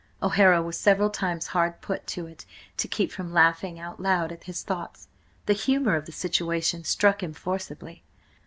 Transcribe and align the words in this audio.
O'Hara 0.23 0.63
was 0.63 0.79
several 0.79 1.11
times 1.11 1.45
hard 1.53 1.79
put 1.79 2.07
to 2.07 2.25
it 2.25 2.43
to 2.77 2.87
keep 2.87 3.11
from 3.11 3.31
laughing 3.31 3.77
out 3.79 3.99
loud 3.99 4.31
at 4.31 4.45
his 4.45 4.63
thoughts. 4.63 5.07
The 5.45 5.53
humour 5.53 5.95
of 5.95 6.07
the 6.07 6.11
situation 6.11 6.83
struck 6.85 7.21
him 7.21 7.33
forcibly. 7.33 8.01